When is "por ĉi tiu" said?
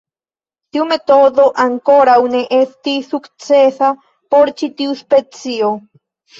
4.35-5.01